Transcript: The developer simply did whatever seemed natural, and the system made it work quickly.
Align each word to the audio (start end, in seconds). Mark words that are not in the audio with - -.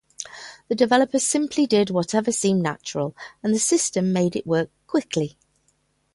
The 0.67 0.73
developer 0.73 1.19
simply 1.19 1.67
did 1.67 1.91
whatever 1.91 2.31
seemed 2.31 2.63
natural, 2.63 3.15
and 3.43 3.53
the 3.53 3.59
system 3.59 4.11
made 4.11 4.35
it 4.35 4.47
work 4.47 4.71
quickly. 4.87 5.37